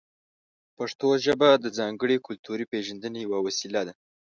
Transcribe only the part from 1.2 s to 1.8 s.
ژبه د